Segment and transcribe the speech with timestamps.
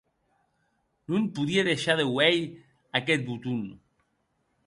[1.11, 2.49] Non podie deishar de uelh
[2.97, 3.61] aqueth boton.